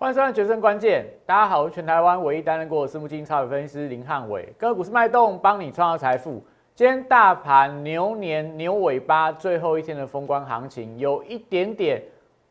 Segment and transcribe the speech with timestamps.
[0.00, 6.42] 欢迎收看《决胜关键》，大家好，我是全台湾唯一担任过私募基金超级分析师林汉伟，个股市脉动，帮你创造财富。
[6.74, 12.02] 今天大盘牛年牛尾巴最后一天的封关行情，有一点点，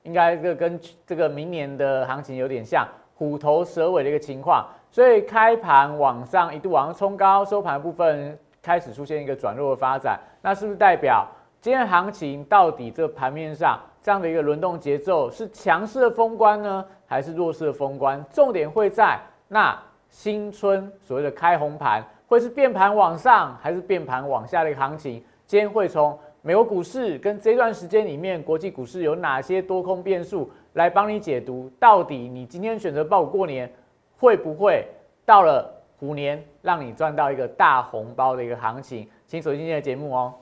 [0.03, 11.27] 应该这跟这个明年的行情有点像虎头蛇尾的一个情况，所以开盘往上一度往上冲高，收盘部分开始出现一个转弱的发展，那是不是代表
[11.59, 13.79] 今天行情到底这个盘面上？
[14.01, 18.23] 这样的一个轮动节奏是强势的封关呢，还是弱势的封关？
[18.31, 19.77] 重点会在那
[20.09, 25.23] 新春所谓的开红盘，会是变盘往上，还是变盘往下的一个行情？
[25.45, 31.69] 今天会从美国股市跟这段时间里面国际股市有哪些多空变数来帮你解读？
[31.79, 33.69] 到底你今天选择报股过年，
[34.17, 34.87] 会不会
[35.25, 39.07] 到了虎年让你赚到一个大红包的一个行情？
[39.27, 40.33] 请锁定今天的节目哦。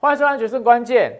[0.00, 1.10] 欢迎收看《决胜关键》。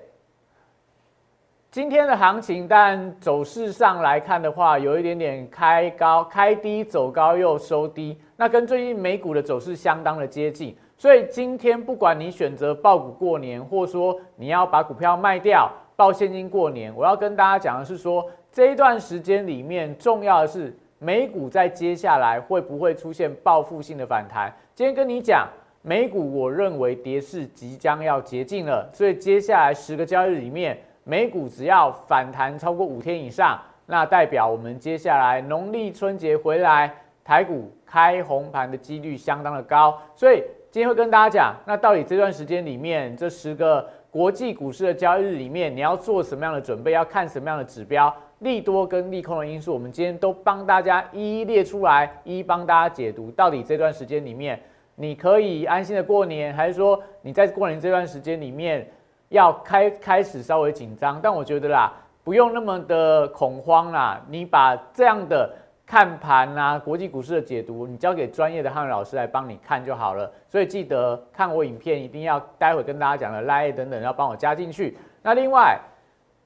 [1.68, 10.76] 今天的行情，但走势上来看的话，有一点点开高、开低走高又收低，那跟最近美股的走势相当的接近。
[10.96, 24.54] 所以今天不管你选择爆股过年，或说你要把股票卖掉报现金过年，我要跟大家讲的是说，这一段时间里面重要的是美股在接下来会不会出现报复性的反弹。
[24.76, 25.48] 今天跟你讲。
[25.88, 39.98] 美股我认为跌势即将要接近了，所以接下来十个交易日里面，美股只要反弹超过五天以上，那代表我们接下来农历春节回来，台股开红盘的几率相当的高。
[40.14, 54.60] 所以今天会跟大家讲，那到底这段时间里面，这十个国际股市的交易日里面，你要做什么样的准备，要看什么样的指标，利多跟利空的因素，我们今天都帮大家一一列出来，一一帮大家解读，到底这段时间里面。
[55.00, 58.84] 你可以安心的过年，还是说你在过年这段时间里面
[59.28, 61.20] 要开开始稍微紧张？
[61.22, 61.92] 但我觉得啦，
[62.24, 64.20] 不用那么的恐慌啦。
[64.28, 65.54] 你把这样的
[65.86, 70.28] 看盘啊，国际股市的解读，你交给专业的汉老师来帮你看就好了。
[70.48, 74.98] 所以记得看我影片，一定要待会跟大家讲的 Line 等等要帮我加进去。
[75.22, 75.78] 那另外，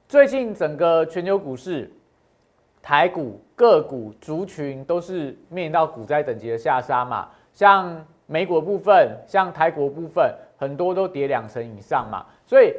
[0.07, 1.91] 最近整个全球股市、
[2.83, 8.05] 台股、个股、族群都是面临到股灾等级的下杀嘛，像。
[8.33, 12.75] 美国部分，像台国部分，很多都跌两成以上嘛，所以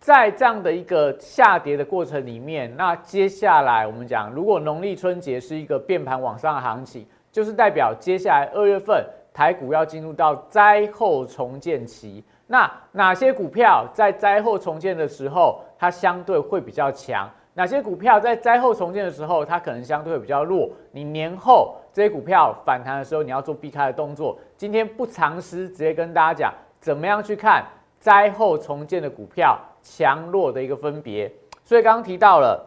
[0.00, 12.24] 在这样的一个下跌的过程里面，那接下来我们讲，如果农历春节是一个变盘往上的行情，就是代表接下来二月份台股要进入到灾后重建期。
[12.48, 17.30] 那哪些股票在灾后重建的时候，它相对会比较强？
[17.54, 20.68] 哪些股票在灾后重建的时候，它可能相对比较弱？
[20.90, 24.38] 你年后这些股票反弹的时候，你要做避开的动作。
[24.54, 27.64] 今天不藏私，直接跟大家讲，怎么样去看
[27.98, 31.32] 灾后重建的股票强弱的一个分别。
[31.64, 32.62] 所以刚刚提到了，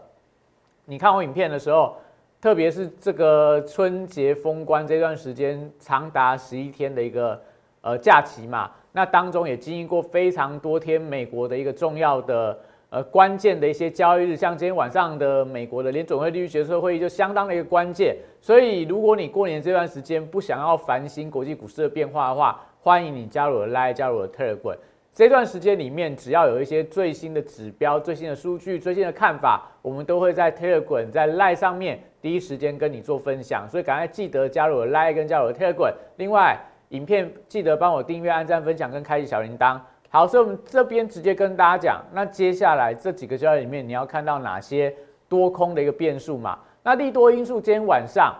[0.86, 1.96] 你看我影片的时候，
[2.42, 7.40] 特别是这个春节封关这段时间，长达十一天的一个
[7.82, 12.58] 呃假期嘛，那当中也经历过非常多天美国的一个重要的。
[12.90, 18.18] 呃，关键的一些交易日，像今天晚上的美国的联总会利率决策会议，就相当的一个关键。
[18.42, 24.76] 所以，如果你过年这段时间不想要烦心国际股市的变化的话，欢迎你加入我的 Line，加入我的 Telegram。
[25.14, 33.70] 这段时间里面，只要有一些最新的指标、最新的数据、最新的看法，我们都会在 Telegram、在 Line 上面第一时间跟你做分享。
[33.70, 35.94] 所以，赶快记得加入我的 Line 跟加入我的 Telegram。
[36.18, 36.58] 另外，
[36.90, 39.80] 影片记得帮我订阅、按赞、分享跟开启小铃铛。
[40.12, 44.92] 好，所以我们这边直接跟大家讲，那接下来这几个交易里面，你要看到哪些
[45.28, 46.58] 多空的一个变数嘛？
[46.82, 48.34] 那利多因素今天晚上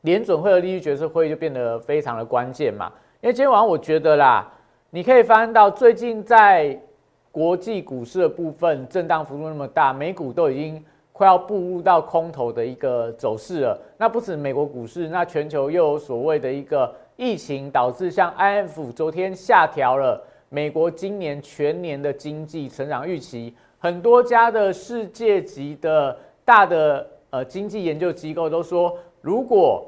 [0.00, 2.90] 联准会的利率决策会议就变得非常的关键嘛。
[3.20, 4.50] 因为今天晚上我觉得啦，
[4.88, 6.74] 你可以翻到最近在
[7.30, 13.78] 国际股市的部分震荡幅度那么大，美股都已经快要步入到空头的一个走势了。
[13.98, 20.26] 那不止美国股市，那全球又有所谓的一个疫情导致，像 I F 昨天下调了。
[20.52, 29.86] 美国今年全年的经济成长预期，很多家的世界级的大的呃经济研究机构都说，如果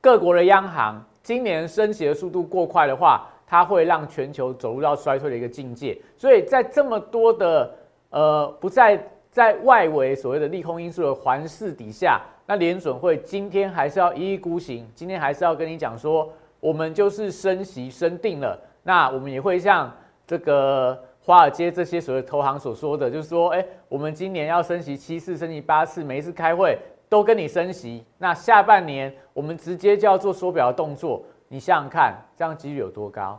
[0.00, 5.98] 各国的央行今年升息的速度过快的话，它会让全球走入到衰退的一个境界。
[6.16, 7.70] 所以在这么多的
[8.08, 8.98] 呃不在
[9.30, 18.58] 在外围所谓的利空因素的环视底下，那联准会今天还是要一意孤行，今天还是要跟你讲说，我们就是升息升定了。
[18.88, 19.94] 那我们也会像
[20.26, 33.38] 这个华尔街这些所谓投行所说的，就是说，哎，我们今年要升息七次，升息八次，每一次开会都跟你升息，那下半年我们直接就要做缩表的动作，你想想看，这样几率有多高？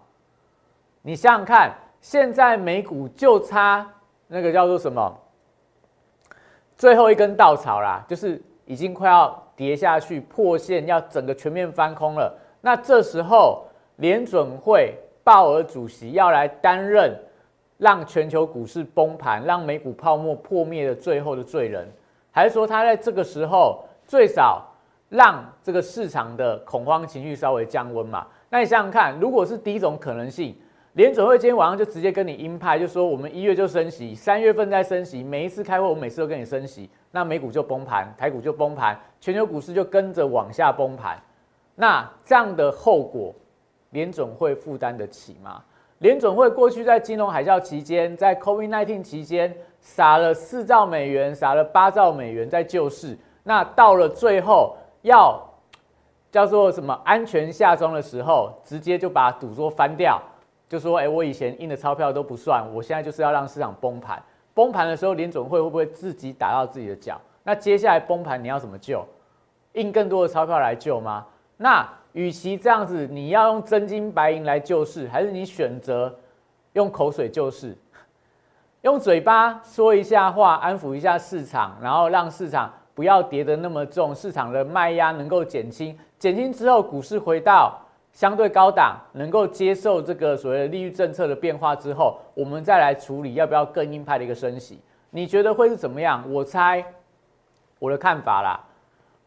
[1.02, 3.92] 你想想看，现在美股就差
[4.28, 5.12] 那个叫做什么？
[6.78, 12.38] 最后一根稻草啦，就是已经快要跌下去破线，要整个全面翻空了。
[12.62, 14.96] 那这时候联准会
[15.30, 17.16] 鲍尔主席要来担任
[17.78, 21.88] 让全球股市崩盘、让美股泡沫破灭的最后的罪人，
[22.32, 24.66] 还是说他在这个时候最少
[25.08, 28.26] 让这个市场的恐慌情绪稍微降温嘛？
[28.50, 30.56] 那你想想看，如果是第一种可能性。
[30.94, 41.22] 联准会今天晚上就直接跟你鹰派，就说我们一月就升息，三月份再升息，每一次开会我每次都跟你升息，那美股就崩盘，台股就崩盘，全球股市就跟着往下崩盘。
[41.76, 43.34] 那这样的后果，
[43.92, 45.64] 联准会负担得起吗？
[46.00, 55.38] 联准会过去在金融海啸期间，在 COVID-19 期间撒了四兆美元，撒了八兆美元在救市，那到了最后要
[56.32, 60.22] 叫做什么安全下庄的时候，直接就把赌桌翻掉。
[60.70, 64.22] 就说，哎，我以前印的钞票都不算，我现在就是要让市场崩盘。
[64.54, 67.20] 崩盘的时候，联总会会不会自己打到自己的脚？
[67.44, 69.04] 那接下来崩盘你要怎么救？
[69.74, 71.26] 印更多的钞票来救吗？
[71.58, 76.14] 那与其这样子，你要用真金白银来救市，还是你选择
[76.74, 77.76] 用口水救市？
[78.82, 85.98] 用嘴巴说一下话，安抚一下市场，然后让市场不要跌得那么重，市场的卖压能够减轻。
[86.18, 87.80] 减轻之后，股市回到。
[88.12, 94.82] 相对高档，能够接受这个所谓的利率政策的变化之后，我们再来处理要不要更鹰派的一个升息，
[95.12, 96.26] 你觉得会是怎么样？
[96.28, 96.84] 我猜
[97.78, 98.60] 我的看法啦，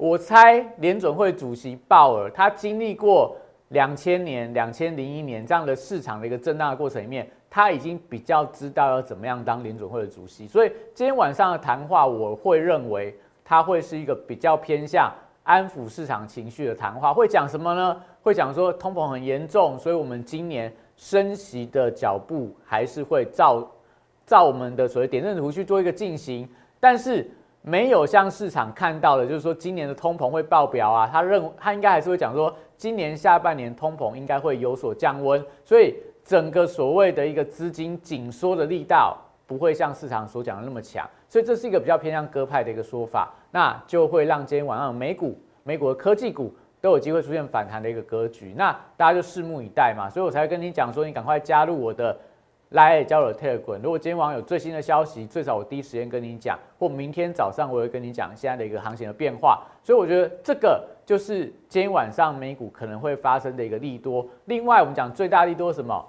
[0.03, 3.37] 我猜联准会主席鲍尔他经历过
[3.69, 15.09] 两千年、两千零一年这样的市场的一个震荡的过程里面，他已经比较知道要怎么样当联准会的主席，所以今天晚上的谈话，我会认为他会是一个比较偏向
[15.45, 18.03] 安抚市场情绪的谈话，会讲什么呢？
[18.25, 23.65] 会讲说通膨很严重，所以我们今年升息的脚步还是会照
[24.27, 26.49] 照我们的所谓点阵图去做一个进行，
[26.81, 27.31] 但是
[27.63, 31.09] 没有像市场看到的，就是说今年的通膨会爆表啊。
[31.11, 35.95] 他认他应该还是会讲说，今年下半年通膨应该会有所降温，所以
[36.25, 39.17] 整个所谓的一个资金紧缩的力道
[39.47, 46.55] 不会像市场所讲的那么强，所以这是一个比较偏向鸽派的一个说法，那就会让今天晚上美股美股的科技股。
[46.83, 50.11] 都有机会出现反弹的一个格局，那大家就拭目以待嘛。
[50.11, 52.19] 所以我才跟你讲说，你赶快加入我的
[52.73, 53.79] 来交流 Telegram。
[53.83, 59.63] 如果今天晚上有最新的消息，最少我第一时间跟你讲，或明天早上我会跟你讲现在的一个行情的变化。
[59.83, 64.27] 所以我觉得这个就是今天晚上美股可能会发生的一个利多。
[64.47, 66.05] 另外，我们讲最大利多什么？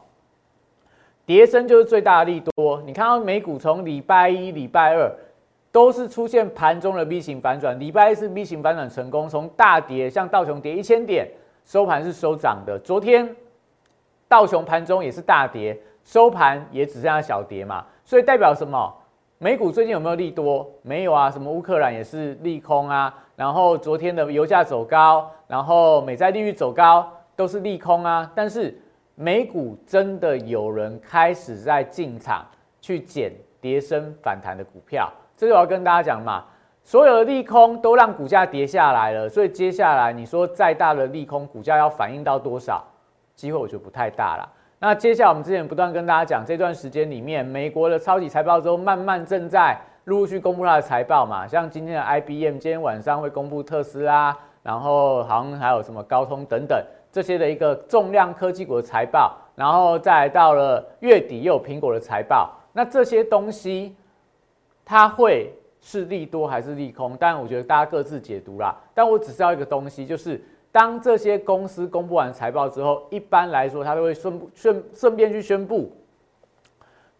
[1.25, 2.81] 跌升就是最大的利多。
[2.85, 5.11] 你看到美股从礼拜一、礼拜二。
[5.73, 11.27] 都是出现盘中的 V 型反转，礼拜一是 V 型反转成功，从大跌，像道琼跌一千点，
[11.65, 12.77] 收盘是收涨的。
[12.77, 13.27] 昨天
[14.27, 18.93] 道琼盘中也是大跌，收盘也只剩下小跌嘛，所以代表什么？
[19.39, 20.69] 美股最近有没有利多？
[20.83, 27.05] 没有啊，什么乌克兰也是利空啊，然后昨天的油价走高，然后美债利率走高，
[27.35, 28.31] 都是利空啊。
[28.33, 28.73] 但是
[29.15, 32.45] 美股真的有人开始在进场
[32.79, 35.11] 去捡跌升反弹的股票。
[35.35, 36.45] 这就要跟大家讲嘛，
[36.83, 42.81] 所有的利空都让股价跌下来了，所以接下来你说再大的利空，股价要反映到多少？
[43.35, 44.49] 机会我觉得不太大了。
[44.85, 56.77] 那接下来我们之前不断跟大家讲，这段时间里面，美国的超级财报周慢慢正在陆陆续公布它的财报嘛，像今天的 IBM 今天晚上会公布特斯拉，然后好像还有什么高通等等
[57.13, 63.95] 这些的一个重量科技股的财报，然后再到了月底又有苹果的财报，那这些东西。
[64.85, 65.49] 它会
[65.79, 67.15] 是利多还是利空？
[67.15, 68.75] 当然，我觉得大家各自解读啦。
[68.93, 75.89] 但我只知道一个东西，就是当这些公司公布完财报之后，一般来说，它都会顺顺顺便去宣布，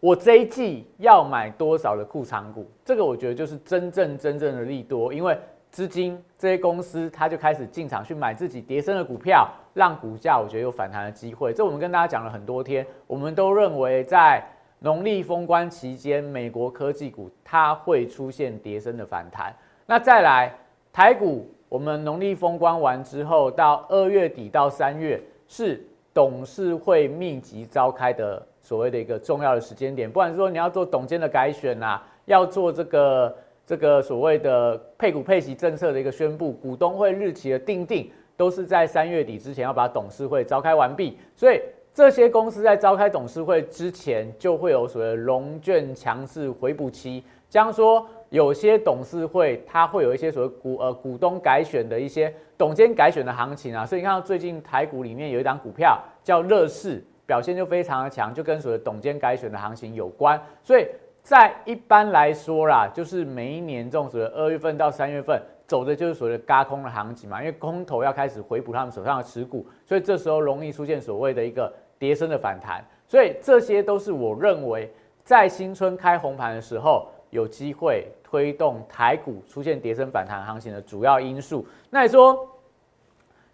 [0.00, 2.70] 我这一季要买多少的库藏股。
[2.84, 5.38] 这个我觉得就是真正真正的利多，因为
[5.70, 11.54] 资金这些公司，它就开始进场去买自己叠升的股票，让股价我觉得有反弹的机会。
[11.54, 14.44] 这我们跟大家讲了很多天，我们都认为在。
[14.80, 19.54] 农历封关期间，美国科技股它会出现跌升的反弹。
[19.86, 20.54] 那再来
[20.92, 30.08] 台股，我们农历封关完之后，到二月底到三月是董事会密集召开的所谓的一个重要的时间点。
[30.08, 41.18] 不管说你要做董监的改选呐，要做这个这个所谓的配股配息政策的一个宣布，股东会日期的定定，都是在三月底之前要把董事会召开完毕。
[41.34, 41.60] 所以。
[41.96, 47.22] 这些公司在召开董事会之前，就会有所谓融券强势回补期。
[47.48, 60.40] 这样说，有些董事会它会有一些所谓股呃股东改选的一些董监改选的行情啊，所以你看到最近台股里面有一档股票叫乐视，表现就非常的强，就跟所谓董监改选的行情有关。
[60.62, 60.86] 所以
[61.22, 72.84] 在一般来说啦，就是每一年这种所谓二月份到三月份走的就是所谓的嘎空的行情嘛，因为空头要开始回补他们手上的持股，所以这时候容易出现所谓的一个跌升的反弹。
[73.06, 81.66] 所以这些都是我认为在新春开红盘的时候有机会推动台股出现跌升反弹行情的主要因素。
[81.90, 82.48] 那你说，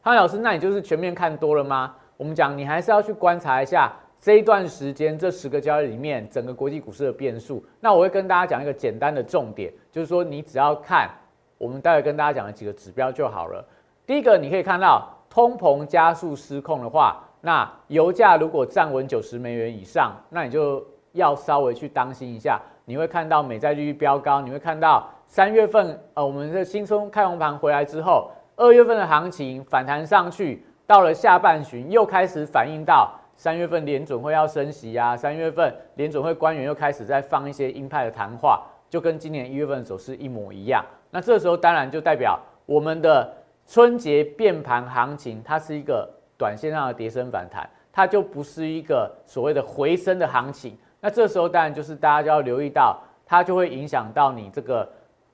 [0.03, 1.97] 汤老师，那你就是全面看多了吗？
[2.19, 7.65] 我们讲，你还是要去观察一下这一段时间这十个交易里面整个国际股市的变数。
[7.81, 11.11] 那我会跟大家讲一个简单的重点，就是说你只要看
[11.57, 13.67] 我们待会跟大家讲的几个指标就好了。
[14.05, 17.25] 第一个，你可以看到通膨加速失控的话。
[17.41, 22.61] 那油价如果站稳九十美元以上，那你就要稍微去当心一下。
[22.91, 40.85] 你会看到美债利率飙高，你会看到三月份呃我们的新春开红盘回来之后，二月份的行情反弹上去，到了下半旬又开始反映到三月份联准会要升息啊，三月份联准会官员又开始在放一些鹰派的谈话，就跟今年一月份的走势一模一样。
[41.13, 43.33] 那这时候当然就代表我们的
[43.69, 46.11] 春节变盘行情，它是一个。
[46.41, 50.75] 短线上的跌升反弹，它就不是一个所谓的回升的行情。
[51.01, 54.89] 那这时候当然就是大家就要留意到，它就会影响到你这个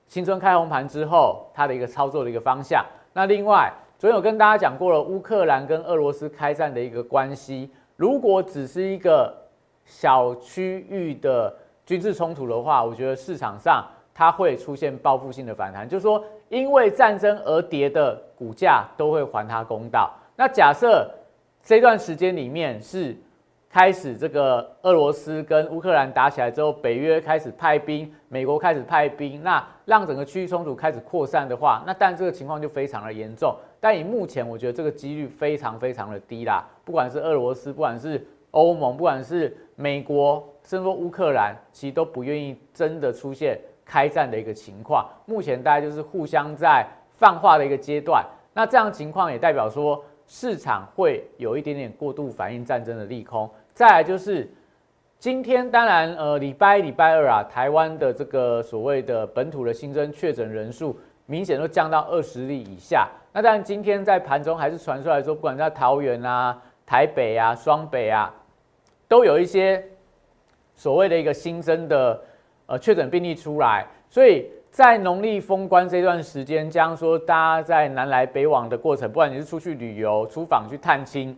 [0.07, 2.85] 新春开红盘之后它的一个操作的一个方向。
[3.13, 9.35] 那另外，昨天有跟大家讲过了，乌克兰跟俄罗斯开战的一个关系，如果只是一个
[9.83, 11.53] 小区域的
[11.85, 20.13] 军事冲突的话，我觉得市场上它会出现报复性的反弹，就是说因为战争而跌的股价都会还它公道。
[20.35, 21.09] 那假设
[21.63, 23.17] 这段时间里面是
[23.77, 33.55] 开始这个俄罗斯跟乌克兰打起来之后，北约开始派兵，美国开始派兵，那让整个区域冲突开始扩散的话，那但这个情况就非常的严重。
[33.79, 45.07] 但以目前我觉得这个几率非常非常的低啦，不管是俄罗斯，不管是欧盟，不管是美国，甚至说乌克兰，其实都不愿意真的出现开战的一个情况。
[45.27, 48.25] 目前大家就是互相在放话的一个阶段。
[48.55, 50.03] 那这样情况也代表说。
[50.29, 54.51] 市场会有一点点过度反应战争的利空，再来就是
[55.19, 63.07] 今天，当然，呃，礼拜礼拜二啊，台湾的这个所谓的本土的新增确诊人数明显都降到二十例以下。
[63.31, 68.33] 那当然，今天在盘中还是传出来说，不管在桃园啊、台北啊、双北啊，
[69.07, 69.85] 都有一些
[70.73, 72.19] 所谓的一个新增的
[72.65, 74.49] 呃确诊病例出来，所以。
[74.69, 81.35] 在农历封关这段时间，将说大家在南来北往的过程，不管你是出去旅游、出访去探亲，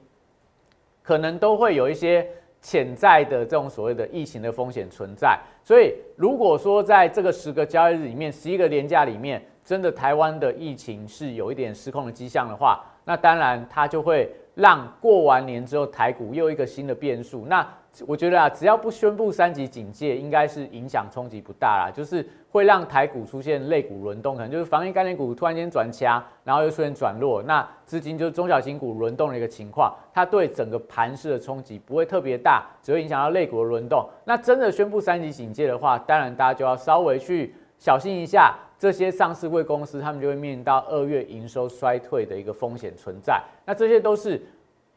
[1.10, 2.24] 可能都会有一些
[2.62, 5.40] 潜在的这种所谓的疫情的风险存在。
[5.64, 17.48] 所以，如果说在这个十个交易日里面、十一个连假里面，真的台湾的疫情是有一点失控的迹象的话，那当然它就会让过完年之后台股又一个新的变数。
[17.48, 17.68] 那
[18.08, 21.92] 我觉得啊，只要不宣布三级警戒，应该是影响冲击不大啦。
[21.92, 34.08] 就是会让台股出现类股轮动，可能就是防疫概念股突然间转强，然后又出现转弱，那资金就是中小型股轮动的一个情况，它对整个盘势的冲击不会特别大，只会影响到类股的轮动。
[34.24, 43.42] 那真的宣布三级警戒的话，当然大家就要稍微去小心一下，这些上市贵公司他们就会面临到二月营收衰退的一个风险存在。
[43.66, 44.42] 那这些都是。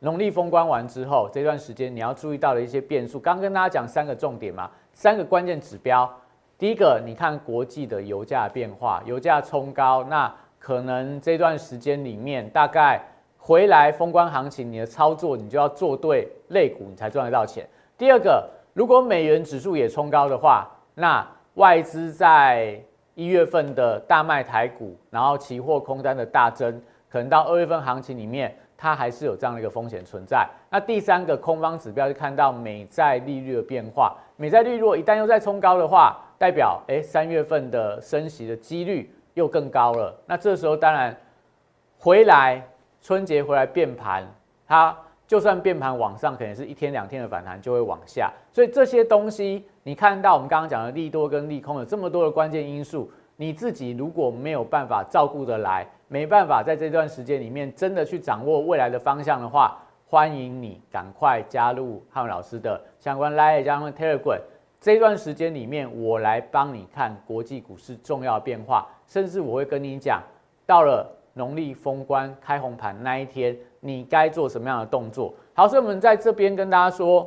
[0.04, 3.20] 农历封关完之后，这段时间你要注意到的一些变数。
[3.20, 6.12] 刚跟大家讲三个重点嘛，三个关键指标。
[6.58, 13.00] 第一个，你看国际的油价变化，油价冲高，那可能这段时间里面，大概
[13.38, 17.64] 回来封关行情，你的操作你就要做对类股，你才赚得到钱。
[17.96, 22.76] 第二个，如果美元指数也冲高的话，那外资在
[23.14, 28.52] 一月份的大卖台股，然后期货空单的大增，可能到二月份行情里面。
[28.82, 30.44] 它还是有这样的一个风险存在。
[30.68, 40.12] 那第三个空方指标就看到美债利率的变化，美债利率如果一旦又再冲高的话，代表哎三月份的升息的几率又更高了。
[40.26, 41.16] 那这时候当然
[41.96, 42.60] 回来
[43.00, 44.26] 春节回来变盘，
[44.66, 44.92] 它
[45.28, 48.32] 就算变盘往上，可能是一天两天的反弹就会往下。
[48.52, 55.86] 所以这些东西你看到我们刚刚讲的利多跟利空有这么多的关键因素，你自己如果没有办法照顾得来。
[56.12, 64.38] 没办法在这段时间里面真的去掌握未来的方向的话，欢迎你赶快加入汉文老师的相关 Line 加上 Telegram。
[64.78, 70.20] 这段时间里面，我来帮你看国际股市重要变化，甚至我会跟你讲，
[70.66, 75.32] 到了农历封关开红盘那一天，你该做什么样的动作。
[75.54, 77.26] 好，所以我们在这边跟大家说，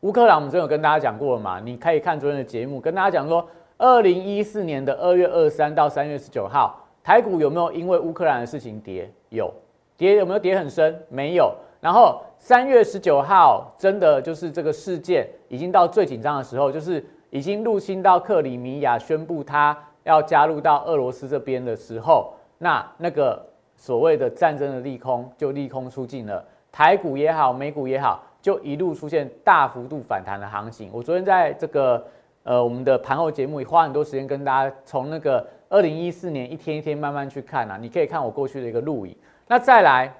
[0.00, 1.60] 乌克兰我们真有跟大家讲过了嘛？
[1.60, 3.48] 你可以看昨天的节目，跟大家讲说。
[3.78, 9.10] 二零一四年的二月二三到三月十九号，台股有没有因为乌克兰的事情跌？
[9.30, 9.52] 有，
[9.96, 11.02] 跌有没有跌很深？
[11.08, 11.54] 没有。
[11.80, 23.44] 然后三月十九号，真的就是这个事件已经到最紧张的时候，就是已经入侵到克里米亚，宣布他要加入到俄罗斯这边的时候，那那个
[23.74, 30.88] 所谓的战争的利空就利空出尽了，台股也好，美股也好，就一路出现大幅度反弹的行情。
[30.92, 32.06] 我昨天在这个
[32.44, 39.16] 呃我们的盘后节目，也花很多时间跟大家从那个二零一四年一天一天慢慢去看啊，你可以看我过去的一个录影。
[39.48, 40.12] 那再来。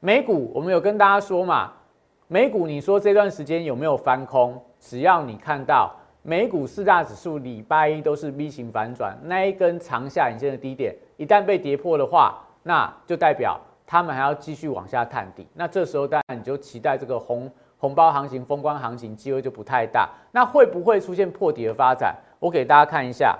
[0.00, 1.72] 美股，我们有跟大家说嘛？
[2.26, 4.60] 美股，你说这段时间有没有翻空？
[4.80, 15.46] 只要你看到美股四大指数礼拜一都是 V 型反转，那一根长下影线的低点一旦被跌破的话，那就代表他们还要继续往下探底。
[15.54, 20.08] 那这时候当然你就期待这个红红包行情、风光行情机会就不太大。
[20.32, 22.14] 那会不会出现破底的发展？
[22.38, 23.38] 我给大家看一下。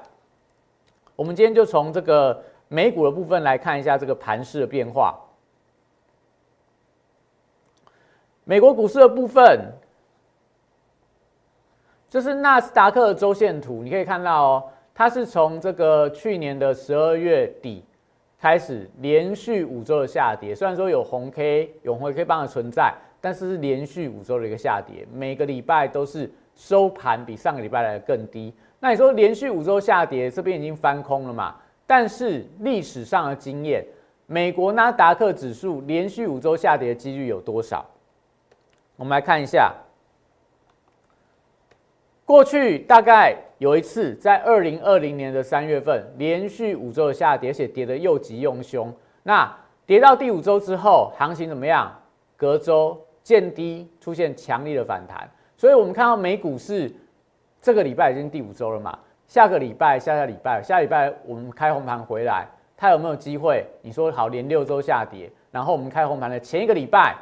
[1.16, 5.18] 我们今天就从这个美股的部分来看一下这个盘势的变化。
[8.44, 9.72] 美国股市的部分，
[12.08, 17.82] 这是纳斯达克的周线图，你可以看到哦，它是从这个去年的十二月底
[18.38, 28.54] 开始连续五周的下跌，虽然说有红 K 有红 K 棒的存在，但是是连续五周的一个下跌，每个礼拜都是收盘比上个礼拜来的更低。
[28.78, 31.56] 那你说连续五周下跌，这边已经翻空了嘛？
[31.86, 33.84] 但是历史上的经验，
[34.26, 37.84] 美国纳达克指数连续五周下跌的几率有多少？
[38.96, 39.72] 我们来看一下，
[42.24, 48.92] 过去大概有一次，在二零二零年的三月份，连续五周的下跌，而且跌得又急又凶。
[49.22, 49.50] 那
[49.84, 51.92] 跌到第五周之后，行情怎么样？
[52.36, 55.28] 隔周见低，出现强力的反弹。
[55.56, 56.92] 所以我们看到美股是
[57.66, 58.96] 这个礼拜已经第五周了嘛？
[59.26, 62.46] 下个礼拜、下下礼拜、下礼拜我们开红盘回来，
[62.76, 63.66] 它有没有机会？
[63.82, 67.16] 你说好，连六周下跌，然后我们开红盘的前一个礼拜，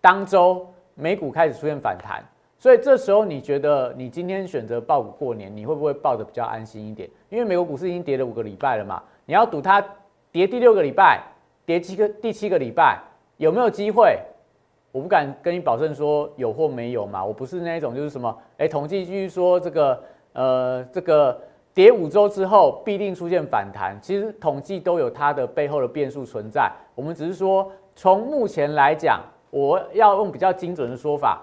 [0.00, 0.66] 当周。
[0.96, 2.20] 美股开始出现反弹，
[2.58, 7.08] 所以这时候你觉得你今天选择报股过年，你会不会报的比较安心一点？
[7.28, 9.82] 因为美国股市已经跌了五个礼拜了嘛，你要赌它
[10.32, 11.22] 跌第六个礼拜，
[11.64, 12.98] 跌七个第七个礼拜
[13.36, 14.18] 有没有机会？
[14.92, 21.40] 我不敢跟你保证说有或没有嘛，我不是那一种就是什么，哎，统计据说这个呃这个
[21.72, 29.20] 跌五周之后必定出现反弹，其实统计都有它的背后的变数存在，我们只是说从目前来讲。
[29.52, 31.42] 我要用比较精准的说法，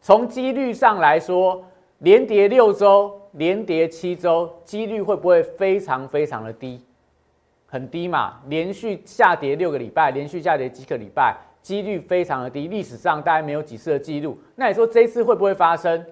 [0.00, 1.60] 从几率上来说，
[1.98, 6.80] 连跌六周、连跌七周，几率会不会非常非常的低？
[7.66, 14.38] 很低嘛，连续下跌六个礼拜，连续下跌几个礼拜，几率非常的低，历史上大概没有几次的记录。
[14.54, 16.06] 那你说这一次会不会发生？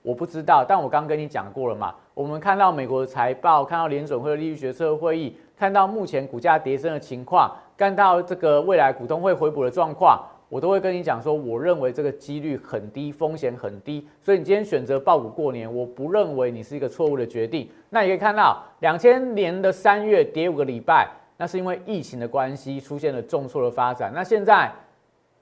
[0.00, 7.50] 我不知道，但我刚跟你讲过了嘛，我们看到美国的财报，看到联准会的利率决策会议，看到目前股价跌升的情况。
[7.76, 17.68] 看到这个未来股东会回补的状况，我都会跟你讲说，我认为这个几率很低，风险很低，所以你今天选择爆股过年，我不认为你是一个错误的决定。
[17.90, 24.12] 那你可以看到，两千年的三月跌五个礼拜，那是因为疫情的关系出现了重挫的发展。
[24.14, 24.70] 那现在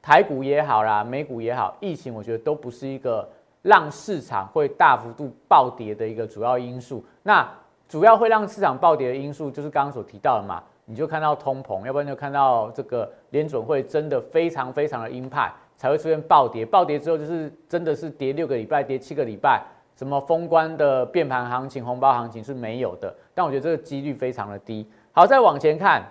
[0.02, 3.28] 台股也好啦，美股也好，疫情我觉得都不是一个
[3.62, 7.04] 让市场会大幅度暴跌的一个主要因素。
[7.22, 7.48] 那
[7.88, 10.62] 主要会让市场暴跌的因素，就是刚刚所提到的嘛。
[10.86, 16.66] 你就看到通膨，要不然就看到这个联准会真的非常非常的鹰派，才会出现暴跌。
[16.66, 19.62] 暴跌之后就是真的是跌六个礼拜，跌七个礼拜，
[19.94, 23.14] 什么封关的变盘行情、红包行情是没有的。
[23.32, 24.84] 但我觉得这个几率非常的低。
[25.12, 26.02] 好，再往前看，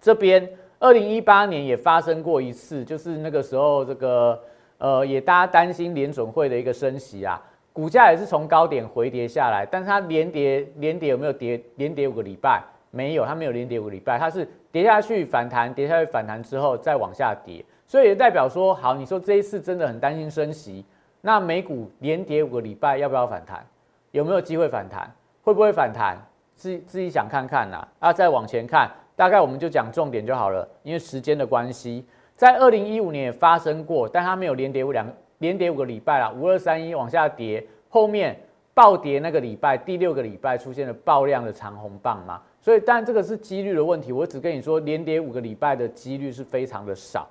[0.00, 0.48] 这边
[0.82, 4.42] 二零一八年也发生过一次，就是那个时候这个
[4.78, 7.40] 呃也大家担心联准会的一个升息啊，
[7.72, 11.62] 股价也是从高点回跌下来，但是它连跌连跌有没有跌？
[11.76, 12.60] 连跌五个礼拜？
[12.90, 20.84] 没有，它没有连跌五个礼拜，它是跌下去反弹，跌下去反弹之后再往下跌，所以也代表说，好，你说这一次真的很担心升息，
[21.20, 23.64] 那美股连跌五个礼拜要不要反弹？
[24.10, 25.08] 有没有机会反弹？
[25.44, 26.18] 会不会反弹？
[26.56, 27.86] 自自己想看看呐。
[28.00, 35.06] 啊，再往前看，大概我们就讲重点就好了，因为时间的关系，在二零一五年也发生过，但它没有连跌五两
[35.38, 38.36] 连跌五个礼拜了，五二三一往下跌，后面
[38.74, 42.40] 暴跌那个礼拜，第六个礼拜出现了爆量的长红棒嘛。
[42.60, 44.12] 所以，但这个是几率的问题。
[44.12, 47.28] 我只跟你说，连跌五个礼拜的几率是非常的少，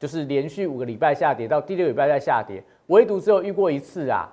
[0.00, 4.28] 就是连续五个礼拜下跌，到第六礼拜再下跌，唯独只有遇过一次啊。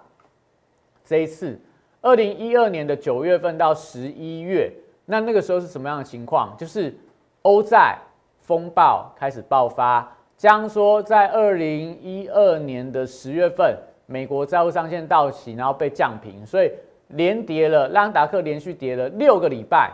[1.05, 1.59] 这一次，
[2.01, 4.71] 二零一二年的九月份到十一月，
[5.05, 6.55] 那那个时候是什么样的情况？
[6.57, 6.95] 就是
[7.41, 7.97] 欧债
[8.39, 10.09] 风暴开始爆发。
[10.37, 16.71] 将说在二零一二年的十月份，美国债务上限到期，然后被降平，所以
[17.09, 19.91] 连跌了，拉达克连续跌了六个礼拜，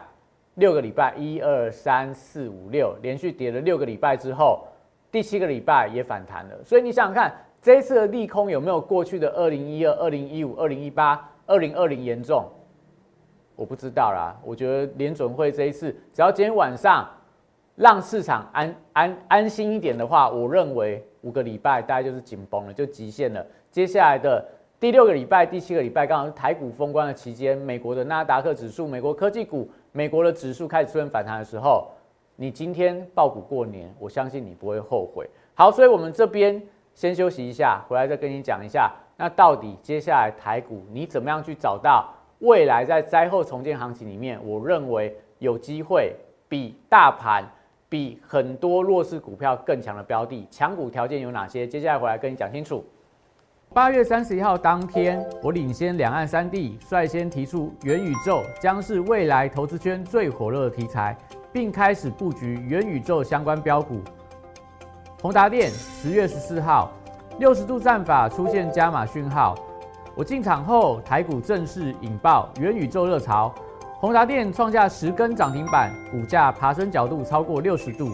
[0.56, 4.66] 六个礼拜，一二三四五六，连续跌了六个礼拜之后，
[5.12, 6.56] 第七个礼拜也反弹了。
[6.64, 12.50] 所以你想想看，这一次的利空有没有过去的二零一二、二零一五、二零一八、二零二零严重？
[13.58, 14.34] 我不知道啦。
[14.42, 17.06] 我觉得联准会这一次，只要今天晚上
[17.76, 21.06] 让市场安安安心一点的话，我认为。
[21.22, 23.46] 五个礼拜大概就是紧绷了，就极限了。
[23.70, 24.46] 接下来的
[24.80, 31.90] 第六个礼拜、第七个礼拜，刚好是台股封关的期间，美国的纳达克指数、美国科技股、美国的指数开始出现反弹的时候，
[32.38, 35.30] 你今天爆股过年，我相信你不会后悔。
[35.54, 36.62] 好，所以我们这边
[36.94, 42.08] 先休息一下，回来再跟你讲一下，那到底接下来台股你怎么样去找到
[42.40, 46.16] 未来在灾后重建行情里面，我认为有机会
[46.48, 47.44] 比大盘。
[47.90, 51.66] 比很多弱势股票更强的标的，强股条件有哪些？
[51.66, 52.84] 接下来回来跟你讲清楚。
[53.74, 61.16] 八月三十一号当天，我领先两岸三地，率先提出元宇宙将是未来投资圈最火热的题材，
[61.54, 64.02] 并开始布局元宇宙相关标股。
[65.22, 66.92] 宏达电十月十四号，
[67.40, 69.56] 六十度战法出现加码讯号，
[70.18, 73.54] 我进场后，台股正式引爆元宇宙热潮。
[74.00, 78.10] 宏达电创下十根涨停板，股价爬升角度超过六十度。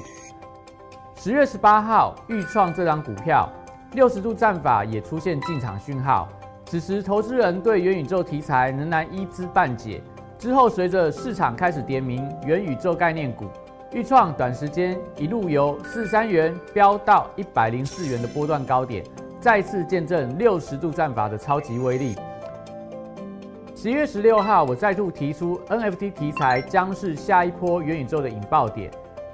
[1.16, 3.50] 十月十八号，预创这张股票
[3.94, 6.28] 六十度战法也出现进场讯号。
[6.66, 10.04] 此时，投资人对元宇宙题材仍然一知半解。
[10.38, 13.46] 之后，随着市场开始点名元宇宙概念股，
[13.94, 19.06] 预创短时间一路由四三元飙到一百零四元的波段高点，
[19.44, 22.16] 再次见证六十度战法的超级威力。
[23.76, 28.90] 十一月十六号，我再度提出 NFT 题材将是下一波元宇宙的引爆点。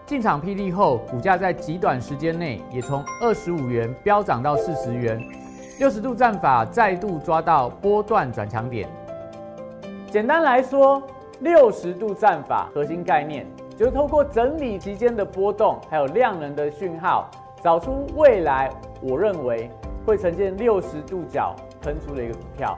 [0.07, 5.23] 进场霹雳后，股价在极短时间内也从二十五元飙涨到四十元。
[5.77, 8.89] 六十度战法再度抓到波段转强点。
[10.09, 11.03] 简单来说，
[11.41, 13.45] 六十度战法核心概念
[13.77, 17.29] 就是透过整理期间的波动，还有量能的讯号，
[17.61, 18.71] 找出未来
[19.03, 19.69] 我认为
[20.05, 22.77] 会呈现六十度角喷出的一个股票。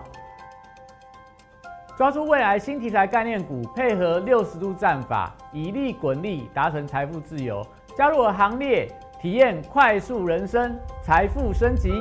[1.98, 7.66] 抓住未来新题材概念股，配合六十度战法，以利滚利，达成财富自由。
[7.96, 8.88] 加入我行列，
[9.22, 11.92] 体验快速人生，财富升级。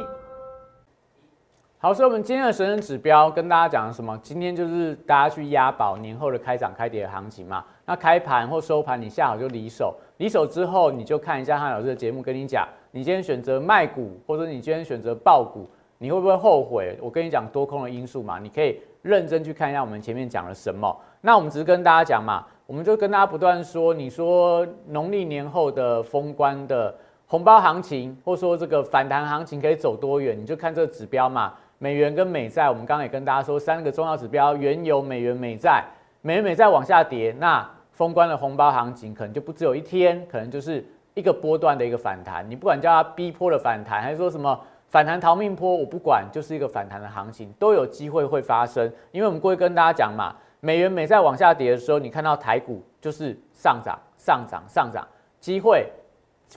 [1.77, 4.19] 好，所以我们今天的神人指标跟大家讲什么？
[4.23, 7.65] 今天就是大家去押宝年后的开涨开跌的行情嘛。
[7.85, 16.99] 那开盘或收盘，你下好就离手，离手之后你就看一下汉老师的节目，跟你讲，你今天选择卖股，或者你今天选择爆股，你会不会后悔？
[17.01, 18.81] 我跟你讲多空的因素嘛，你可以。
[19.03, 20.95] 认真去看一下我们前面讲了什么。
[21.23, 26.95] 那我们只是跟大家讲嘛，我们就跟大家不断说，你说农历年后的封关的
[27.27, 31.55] 红包行情，或说这个反弹行情可以走多远，你就看这个指标嘛。
[31.79, 35.83] 美元跟美债，我们刚刚也跟大家说三个重要指标：原油、美元、美债。
[36.21, 40.85] 美元美债往下跌，那封关的红包行情可能就不只有一天，可能就是
[41.21, 42.45] 一个波段的一个反弹。
[42.51, 44.59] 你不管叫它逼坡的反弹，还是说什么？
[44.89, 48.93] 反弹逃命坡，我不管，就是一个反弹的行情，都有机会会发生。
[49.13, 55.07] 因为我们过去跟大家讲嘛，美元美债往下跌的时候，你看到台股就是上涨、上涨、上涨，
[55.39, 55.87] 机会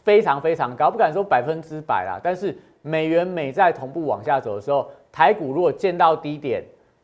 [0.01, 2.19] 非常非常高，不敢说百分之百啦。
[2.23, 6.63] 但是美元美债同步往下走的时候，台股如果见到低点，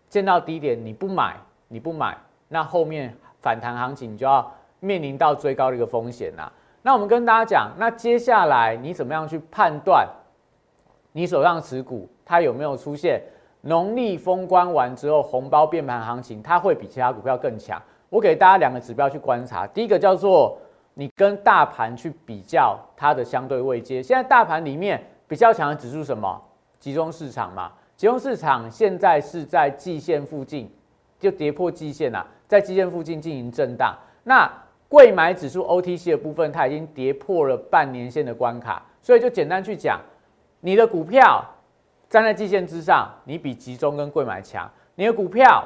[0.10, 1.36] 见到低点你不买，
[1.68, 2.18] 你不买，
[2.48, 6.52] 那后面反弹行情你就要面临到最高的一个风险啦。
[6.82, 10.08] 那我们跟大家讲，那接下来你怎么样去判断？
[11.12, 13.22] 你手上持股，它有没有出现
[13.62, 16.42] 农历封关完之后红包变盘行情？
[16.42, 17.82] 它会比其他股票更强。
[18.10, 20.58] 我给大家两个指标去观察，第一个叫做
[20.94, 24.02] 你跟大盘去比较它的相对位阶。
[24.02, 26.42] 现在大盘里面比较强的指数什么？
[26.80, 27.72] 集中市场嘛。
[27.98, 30.72] 集中市场现在是在季线附近，
[31.20, 33.94] 就跌破季线了，在季线附近进行震荡。
[34.24, 34.50] 那
[34.90, 40.02] 贵买指数 OTC 的部分，它已经跌破了半年线的关卡，所以就简单去讲。
[40.62, 41.46] 你的股票
[42.10, 45.64] 站在季线之上，你比集中跟贵买强；你的股票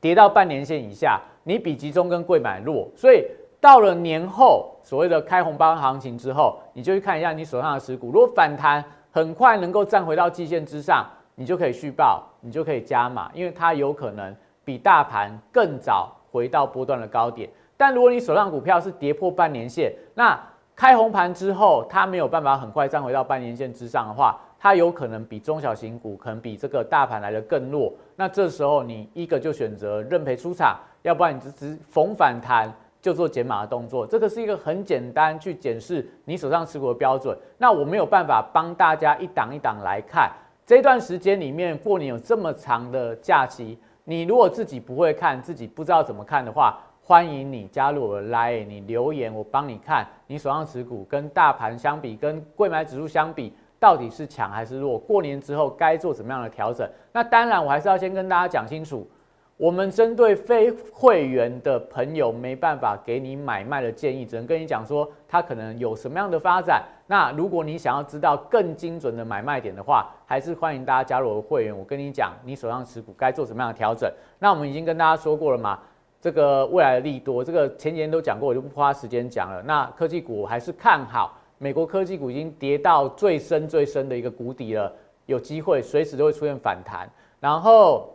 [0.00, 2.90] 跌到半年线以下，你比集中跟贵买弱。
[2.96, 3.24] 所以
[3.60, 14.34] 到了年后所谓的开红包行情之后，你就去看一下你手上的持股，如果反弹很快能够站回到季线之上，你就可以续报，你就可以加码，因为它有可能
[14.64, 17.48] 比大盘更早回到波段的高点。
[17.76, 20.38] 但如果你手上股票是跌破半年线，那
[20.74, 27.92] 开红盘之后，它没有办法很快站回到半年线之上的话，它有可能比中小型股可能比这个大盘来的更弱。
[28.14, 34.06] 那这时候你一个就选择认赔出场，要不然你就只逢反弹就做减码的动作。
[34.06, 37.36] 这个是一个很简单去检视你手上持股的标准。
[37.56, 40.30] 那我没有办法帮大家一档一档来看，
[40.66, 54.98] 这段时间里面，过年有这么长的假期，你如果自己不会看，自己不知道怎么看的话，欢迎你加入我的 Line，你留言，我帮你看你手上持股跟大盘相比，跟贵买指数相比，到底是强还是弱？
[54.98, 56.84] 过年之后该做怎么样的调整？
[57.12, 59.08] 那当然，我还是要先跟大家讲清楚。
[59.56, 66.82] 我们针对非会员的朋友没办法给你买卖的建议，只能跟你讲说它可能有什么样的发展。
[67.06, 71.78] 那如果你想要知道更精准的买卖点的话，还是欢迎大家加入我的会员。
[71.78, 74.12] 我跟你讲，你手上持股该做什么样的调整。
[74.40, 75.78] 那我们已经跟大家说过了嘛，
[76.26, 79.62] 这个未来的利多，这个前几天都讲过，我就不花时间讲了。
[79.62, 84.92] 那科技股还是看好，美国科技股已经跌到最深最深的一个谷底了，
[85.26, 87.08] 有机会随时都会出现反弹。
[87.38, 88.12] 然后。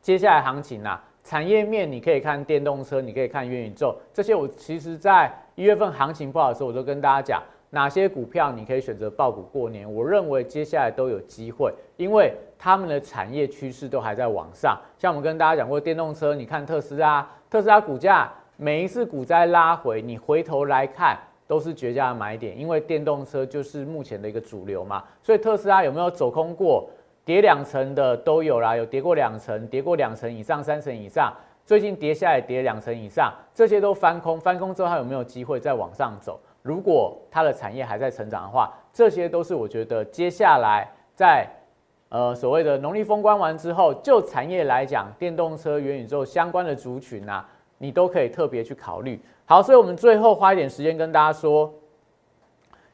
[0.00, 9.90] 接下来行情呐，产业面你可以看电动车，你可以看元宇宙，这些我其实在一月份行情不好的时候，我都跟大家讲哪些股票你可以选择爆股过年。
[9.90, 14.78] 我认为接下来都有机会，因为他们的产业趋势都还在往上。
[14.98, 25.04] 像我们跟大家讲过电动车，你看特斯拉，特斯拉股价每一次股灾拉回，你回头来看都是绝佳的买点，因为电动车就是目前的一个主流嘛。
[25.22, 26.88] 所以特斯拉有没有走空过？
[27.26, 31.32] 跌两层的都有啦，有跌过两层，跌过两层以上、三层以上，
[31.64, 36.38] 最近跌下来跌两层以上，这些都翻空，翻空之后它有没有机会再往上走？
[36.60, 41.48] 如果它的产业还在成长的话，这些都是我觉得接下来在
[42.08, 49.20] 呃所谓的农历封关完之后，就产业来讲，电动车、元宇宙相关的族群啊，你都可以特别去考虑。
[49.46, 51.72] 好，所以我们最后花一点时间跟大家说，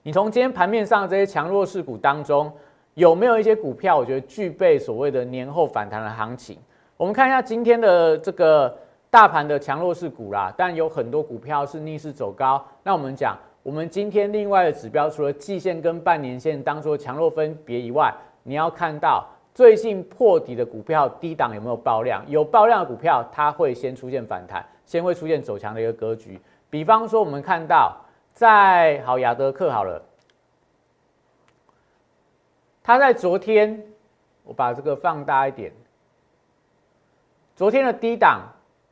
[0.02, 2.52] 你从今天盘面上这些强弱势股当中。
[2.94, 6.58] 有没有一些股票，我觉得具备所谓的年后反弹的行情？
[6.96, 8.76] 我们看一下今天的这个
[9.08, 12.62] 大盘的强弱势股啦，但有很多股票是逆势走高。
[12.82, 22.24] 那我们讲，我们今天另外的指标，除了季线跟半年线当做强弱分别以外，你要看到最近破底的股票低档有没有爆量？
[22.28, 26.40] 有爆量的股票，它会先出现反弹，先会出现走强的一个格局。
[26.70, 27.96] 比方说，我们看到
[28.32, 30.02] 在好雅德克好了。
[32.82, 33.84] 它在昨天，
[34.44, 35.70] 我把这个放大一点。
[37.54, 38.40] 昨天的低档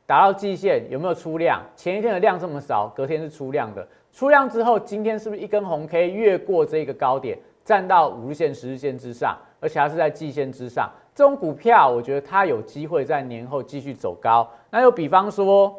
[0.05, 1.61] 达到季线，有没有出量？
[1.75, 3.85] 前一天的量这么少，隔天是出量的。
[4.13, 7.37] 出量之后，今天是不是一根红 K 越过这个高点，
[7.69, 10.89] 站到五日线、十日线之上，而且它是在季线之上？
[11.13, 14.49] 这种股票，我觉得它有机会在年后继续走高。
[14.71, 15.75] 那又比方说，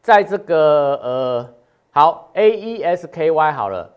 [0.00, 1.54] 在这个呃，
[1.90, 3.90] 好 A E S K Y 好了。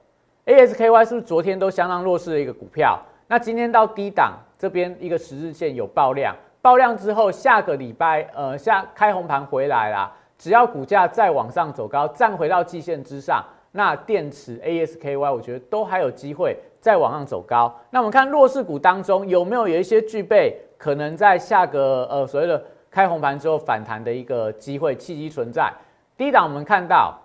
[0.46, 3.02] ASKY 是不是昨天都相当弱势的一个股票？
[3.28, 13.42] 那今天到低档这边一个十日线有爆量，爆量之后下个礼拜呃下开红盘回来啦，只要股价再往上走高，站回到季线之上，
[13.76, 17.72] 那电池 ASKY 我觉得都还有机会再往上走高。
[17.92, 25.72] 那我们看弱势股当中有没有有一些具备可能在下个呃所谓的开红盘之后反弹的一个机会契机存在？
[26.18, 27.20] 低档我们看到。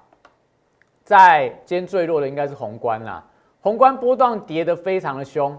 [1.02, 3.24] 在今天最弱的应该是宏观啦，
[3.62, 5.58] 宏观波段跌得非常的凶，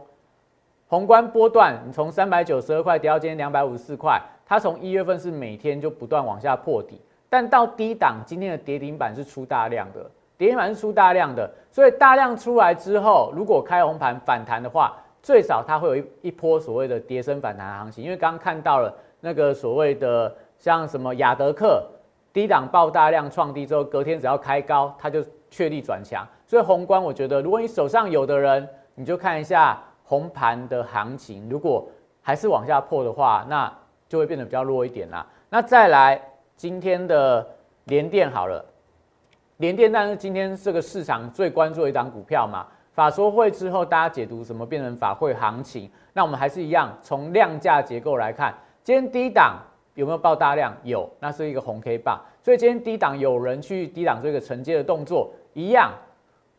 [0.87, 10.09] 宏观波段你从三百九十二块跌到今天两百五十四块，它从一月份是每天就不断往下破底，但到低档今天的跌停板是出大量的，
[10.41, 21.85] 跌停板是出大量的，所以大量出来之后，如果开红盘反弹的话，最少它会有一一波所谓的跌升反弹行情，因为刚刚看到了那个所谓的像什么亚德克
[22.33, 25.23] 低档爆大量创低之后，隔天只要开高，它就。
[25.53, 31.85] 确立转强，所以宏观我觉得，如果你手上有的人，你就看一下红盘的行情，如果
[32.21, 33.69] 还是往下破的话，那
[34.07, 35.27] 就会变得比较弱一点啦。
[35.49, 36.21] 那再来
[36.55, 37.45] 今天的
[37.83, 38.63] 联电好了，
[39.61, 48.51] 联电但是今天这个市场最关注的一档股票嘛，法说会之后大家解读什么变成法会行情，那我们还是一样从量价结构来看，
[48.83, 49.59] 今天低档
[49.93, 50.75] 有没有爆大量？
[50.81, 55.31] 有，那是一个红 K 棒，所以今天低档有人去低档做一个承接的动作。
[55.53, 55.91] 一样，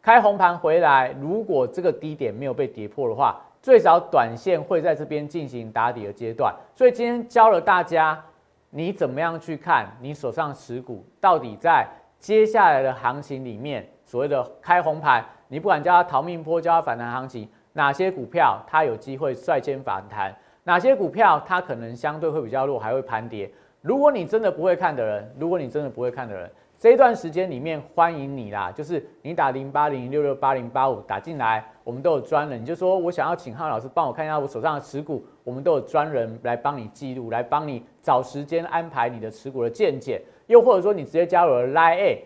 [0.01, 6.55] 开红盘回来，如果这个低点没有被跌破的话，最少短线会在这边进行打底的阶段。
[6.77, 8.23] 所以今天教了大家，
[8.71, 11.85] 你怎么样去看你手上持股到底在
[12.23, 20.33] 接下来的行情里面，所谓的开红盘，你不管叫它逃命坡，叫它反弹行情，哪些股票它有机会率先反弹，
[20.63, 23.51] 哪些股票它可能相对会比较弱，还会盘跌。
[23.81, 26.49] 如果你真的不会看的人，如果你真的不会看的人。
[26.79, 28.73] 这一段时间里面，欢迎你啦！
[28.73, 32.61] 就是你打零八零六六八零八五打进来，我们都有专人。
[32.61, 40.23] 你就说我想要请汉老师帮我看一下我手上的持股，我们都有专人来帮你记录，来帮你找时间安排你的持股的见解。
[40.53, 42.19] 又或者说你直接加入了 Line，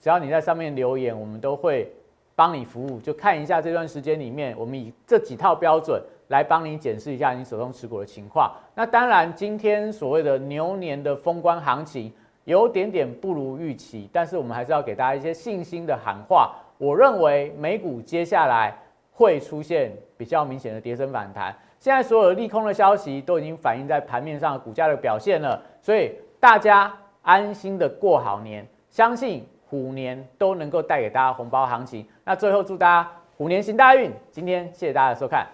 [0.00, 1.92] 只要你在上面留言，我们都会
[2.34, 8.50] 帮你服务，就看一下这段时间里面，我们以这几套标准来帮你检视一下你手中持股的情况。
[8.74, 12.10] 那当然，今天所谓的牛年的封关行情
[12.44, 16.54] 有点点不如预期，但是我们还是要给大家一些信心的喊话。
[16.78, 18.74] 我认为美股接下来
[19.12, 21.54] 会出现比较明显的跌升反弹。
[21.78, 26.92] 现在所有利空的消息都已经反映在盘面上股价的表现了，所以大家
[27.24, 29.44] 安心的过好年，相信。
[29.66, 32.06] 虎年都能够带给大家红包行情。
[32.22, 34.08] 那最后祝大家虎年行大运。
[34.30, 35.44] 今天谢谢大家的收看。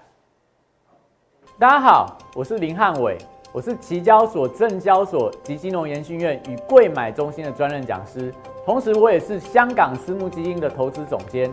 [1.58, 3.16] 大家好，我是林汉伟，
[3.50, 8.30] 我是期交所、证交所及金融研训院与贵买中心的专任讲师，
[8.66, 11.50] 同时我也是香港私募基金的投资总监，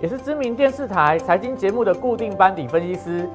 [0.00, 3.28] 也是知名电视台财经节目的固定班底分析师，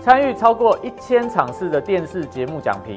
[0.00, 2.96] 参与超过一千场次的电视节目讲评。